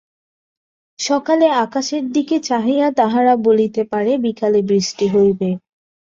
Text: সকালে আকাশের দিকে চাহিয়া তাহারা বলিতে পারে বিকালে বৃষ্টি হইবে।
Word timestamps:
সকালে 0.99 1.47
আকাশের 1.65 2.03
দিকে 2.11 2.37
চাহিয়া 2.41 2.87
তাহারা 2.91 3.33
বলিতে 3.47 3.81
পারে 3.91 4.11
বিকালে 4.25 4.59
বৃষ্টি 4.69 5.05
হইবে। 5.07 5.49